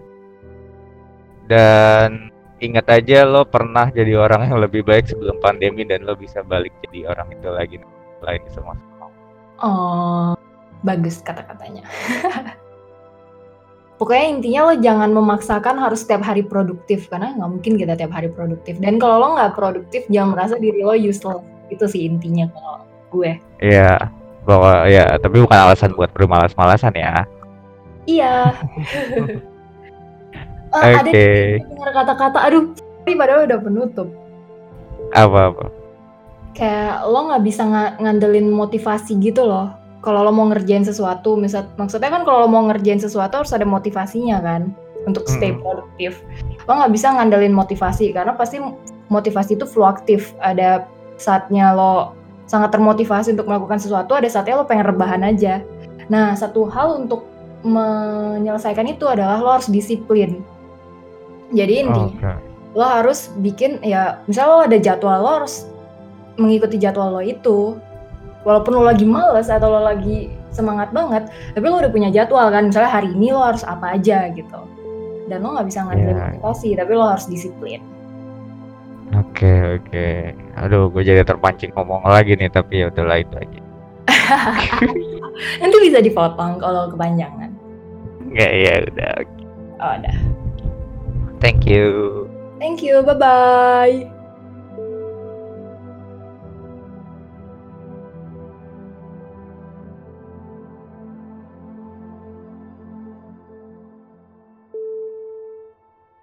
dan 1.44 2.33
ingat 2.64 2.88
aja 2.88 3.29
lo 3.29 3.44
pernah 3.44 3.92
jadi 3.92 4.16
orang 4.16 4.49
yang 4.49 4.59
lebih 4.64 4.81
baik 4.81 5.05
sebelum 5.05 5.37
pandemi 5.44 5.85
dan 5.85 6.09
lo 6.09 6.16
bisa 6.16 6.40
balik 6.40 6.73
jadi 6.88 7.12
orang 7.12 7.29
itu 7.37 7.49
lagi 7.53 7.77
lain 8.25 8.44
semua 8.49 8.75
Oh, 9.62 10.35
bagus 10.83 11.23
kata-katanya. 11.23 11.87
Pokoknya 14.03 14.27
intinya 14.27 14.61
lo 14.66 14.75
jangan 14.83 15.14
memaksakan 15.14 15.79
harus 15.79 16.03
setiap 16.03 16.27
hari 16.27 16.42
produktif 16.42 17.07
karena 17.07 17.33
nggak 17.38 17.51
mungkin 17.55 17.79
kita 17.79 17.94
tiap 17.94 18.11
hari 18.11 18.27
produktif. 18.29 18.83
Dan 18.83 18.99
kalau 18.99 19.23
lo 19.23 19.29
nggak 19.38 19.55
produktif 19.55 20.05
jangan 20.11 20.35
merasa 20.35 20.59
diri 20.59 20.83
lo 20.83 20.99
useless. 20.99 21.40
Itu 21.70 21.87
sih 21.87 22.11
intinya 22.11 22.51
kalau 22.51 22.83
gue. 23.14 23.38
Iya 23.62 24.11
bahwa 24.44 24.85
ya 24.87 25.16
tapi 25.16 25.40
bukan 25.40 25.57
alasan 25.59 25.92
buat 25.96 26.12
bermalas-malasan 26.12 26.92
ya 26.94 27.24
Iya. 28.04 28.52
Eh, 30.74 30.83
Ada 30.83 31.07
Oke. 31.07 31.14
nih, 31.14 31.62
dengar 31.70 31.90
kata-kata, 31.94 32.38
aduh, 32.42 32.74
tapi 32.74 33.14
padahal 33.14 33.46
udah 33.46 33.61
penutup. 33.62 34.09
apa 35.14 35.54
apa 35.54 35.64
Kayak 36.50 37.07
lo 37.07 37.30
nggak 37.30 37.42
bisa 37.46 37.62
nga- 37.62 37.94
ngandelin 38.02 38.50
motivasi 38.50 39.14
gitu 39.22 39.46
loh. 39.46 39.70
Kalau 40.02 40.26
lo 40.26 40.35
mau 40.35 40.50
ngerjain 40.50 40.83
sesuatu, 40.83 41.38
misal 41.38 41.70
maksudnya 41.78 42.11
kan 42.11 42.26
kalau 42.26 42.42
lo 42.42 42.48
mau 42.50 42.66
ngerjain 42.66 42.98
sesuatu 42.98 43.38
harus 43.38 43.54
ada 43.54 43.62
motivasinya 43.62 44.42
kan 44.42 44.74
untuk 45.07 45.30
stay 45.30 45.54
Mm-mm. 45.54 45.62
produktif. 45.62 46.18
Lo 46.66 46.74
nggak 46.74 46.90
bisa 46.90 47.14
ngandelin 47.14 47.54
motivasi 47.54 48.11
karena 48.11 48.35
pasti 48.35 48.59
motivasi 49.07 49.54
itu 49.54 49.70
fluktuatif. 49.70 50.35
Ada 50.42 50.90
saatnya 51.14 51.70
lo 51.70 52.18
sangat 52.44 52.72
termotivasi 52.76 53.33
untuk 53.33 53.48
melakukan 53.48 53.80
sesuatu, 53.80 54.12
ada 54.14 54.28
saatnya 54.28 54.61
lo 54.61 54.68
pengen 54.68 54.85
rebahan 54.88 55.24
aja. 55.24 55.64
Nah, 56.12 56.37
satu 56.37 56.68
hal 56.68 57.04
untuk 57.04 57.24
menyelesaikan 57.64 58.85
itu 58.88 59.09
adalah 59.09 59.40
lo 59.40 59.50
harus 59.57 59.72
disiplin. 59.72 60.44
Jadi 61.52 61.87
intinya 61.87 62.37
Oke. 62.37 62.76
lo 62.76 62.85
harus 62.85 63.30
bikin 63.38 63.78
ya 63.80 64.18
misalnya 64.26 64.50
lo 64.50 64.61
ada 64.66 64.78
jadwal 64.83 65.18
lo 65.22 65.30
harus 65.42 65.64
mengikuti 66.35 66.76
jadwal 66.76 67.14
lo 67.14 67.22
itu 67.22 67.78
walaupun 68.42 68.74
lo 68.74 68.83
lagi 68.83 69.07
males 69.07 69.46
atau 69.46 69.70
lo 69.70 69.87
lagi 69.87 70.35
semangat 70.50 70.90
banget 70.90 71.30
tapi 71.54 71.62
lo 71.70 71.78
udah 71.78 71.92
punya 71.94 72.11
jadwal 72.11 72.50
kan 72.50 72.74
misalnya 72.74 72.90
hari 72.90 73.14
ini 73.14 73.30
lo 73.30 73.38
harus 73.38 73.62
apa 73.62 73.94
aja 73.94 74.26
gitu 74.35 74.61
dan 75.30 75.46
lo 75.46 75.54
nggak 75.54 75.70
bisa 75.70 75.87
ngandelin 75.87 76.18
Iya. 76.18 76.26
motivasi 76.35 76.68
tapi 76.74 76.92
lo 76.98 77.04
harus 77.07 77.26
disiplin 77.30 77.80
Oke 79.35 79.83
oke. 79.83 80.07
Aduh, 80.62 80.87
gue 80.94 81.03
jadi 81.03 81.27
terpancing 81.27 81.75
ngomong 81.75 82.07
lagi 82.07 82.38
nih, 82.38 82.47
tapi 82.55 82.87
ya 82.87 82.87
udahlah 82.87 83.18
itu 83.18 83.35
aja. 83.35 83.61
nanti 85.61 85.77
bisa 85.83 85.99
dipotong 85.99 86.61
kalau 86.62 86.87
kepanjangan 86.92 87.51
Enggak 88.31 88.51
ya 88.53 88.75
udah. 88.90 89.12
oh 89.83 89.92
udah 90.01 90.16
Thank 91.42 91.68
you. 91.68 92.25
thank 92.57 92.81
you 92.81 93.05
bye 93.05 93.16
bye 93.16 94.13